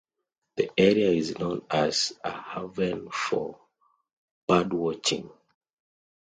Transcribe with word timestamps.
The 0.55 0.71
area 0.79 1.11
is 1.11 1.37
known 1.37 1.63
as 1.69 2.13
a 2.23 2.31
haven 2.31 3.11
for 3.11 3.59
birdwatching. 4.49 5.29